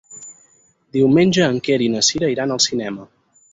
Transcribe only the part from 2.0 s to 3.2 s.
Cira iran al cinema.